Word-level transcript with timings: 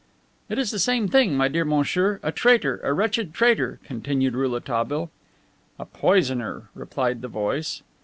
"It 0.49 0.57
is 0.57 0.71
the 0.71 0.79
same 0.79 1.07
thing, 1.07 1.37
my 1.37 1.47
dear 1.47 1.63
monsieur. 1.63 2.19
A 2.23 2.31
traitor, 2.31 2.81
a 2.83 2.91
wretched 2.91 3.35
traitor," 3.35 3.79
continued 3.83 4.33
Rouletabille. 4.33 5.11
"A 5.77 5.85
poisoner," 5.85 6.71
replied 6.73 7.21
the 7.21 7.27
voice. 7.27 7.83